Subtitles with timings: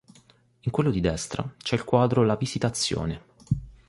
[0.61, 3.21] In quello di destra c'è il quadro la "Visitazione".